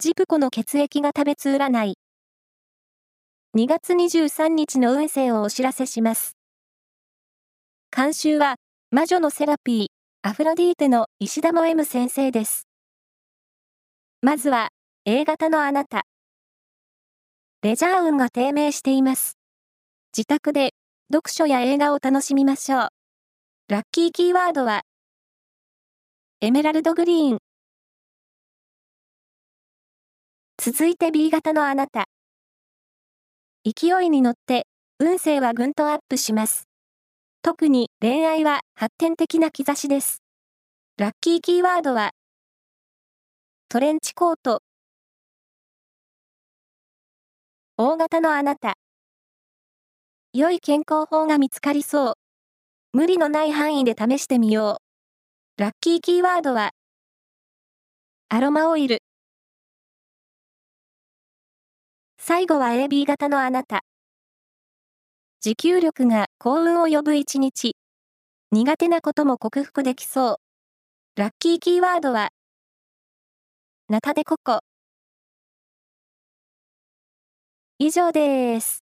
[0.00, 1.94] ジプコの血液が食べつ占い。
[3.56, 6.36] 2月23日の運勢をお知らせします。
[7.96, 8.56] 監修は、
[8.90, 9.86] 魔女のセラピー、
[10.28, 12.66] アフロディーテの石田も M 先生です。
[14.20, 14.70] まずは、
[15.04, 16.02] A 型のあなた。
[17.62, 19.38] レジャー運が低迷しています。
[20.12, 20.74] 自宅で、
[21.12, 22.88] 読書や映画を楽しみましょう。
[23.68, 24.82] ラッキーキーワードは、
[26.40, 27.43] エメラルドグリーン。
[30.56, 32.06] 続いて B 型のあなた。
[33.64, 34.66] 勢いに乗って、
[35.00, 36.68] 運勢はぐんとアップします。
[37.42, 40.22] 特に恋愛は発展的な兆しです。
[40.96, 42.12] ラッキーキーワードは、
[43.68, 44.62] トレンチコート。
[47.76, 48.74] 大型のあなた。
[50.32, 52.14] 良い健康法が見つかりそう。
[52.92, 54.80] 無理のない範囲で試してみよ
[55.58, 55.60] う。
[55.60, 56.70] ラッキーキーワードは、
[58.28, 59.02] アロマオイル。
[62.26, 63.84] 最後は AB 型のあなた。
[65.42, 67.76] 持久力が幸運を呼ぶ一日。
[68.50, 70.40] 苦手なことも克服できそ
[71.16, 71.20] う。
[71.20, 72.30] ラッキーキーワードは、
[73.90, 74.60] ナタデココ。
[77.78, 78.83] 以上です。